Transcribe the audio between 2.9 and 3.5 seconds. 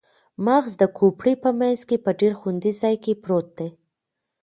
کې پروت